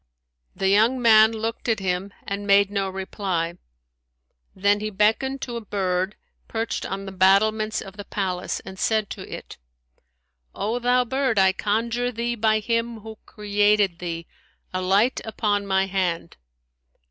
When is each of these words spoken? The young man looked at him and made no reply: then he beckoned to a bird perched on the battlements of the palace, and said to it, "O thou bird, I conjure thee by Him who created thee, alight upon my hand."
The 0.55 0.69
young 0.69 0.99
man 0.99 1.31
looked 1.31 1.69
at 1.69 1.79
him 1.79 2.11
and 2.23 2.47
made 2.47 2.71
no 2.71 2.89
reply: 2.89 3.59
then 4.55 4.79
he 4.79 4.89
beckoned 4.89 5.41
to 5.43 5.57
a 5.57 5.61
bird 5.63 6.15
perched 6.47 6.87
on 6.87 7.05
the 7.05 7.11
battlements 7.11 7.83
of 7.83 7.97
the 7.97 8.03
palace, 8.05 8.59
and 8.61 8.79
said 8.79 9.11
to 9.11 9.21
it, 9.31 9.59
"O 10.55 10.79
thou 10.79 11.05
bird, 11.05 11.37
I 11.37 11.53
conjure 11.53 12.11
thee 12.11 12.33
by 12.33 12.57
Him 12.57 13.01
who 13.01 13.19
created 13.27 13.99
thee, 13.99 14.25
alight 14.73 15.21
upon 15.23 15.67
my 15.67 15.85
hand." 15.85 16.37